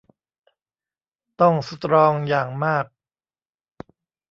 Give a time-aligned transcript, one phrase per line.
[1.41, 2.85] ต้องสตรองอย่างมาก